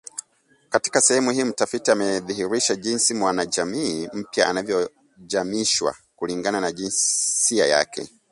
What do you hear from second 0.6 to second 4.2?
Katika sehemu hii mtafiti amedhihirisha jinsi mwanajamii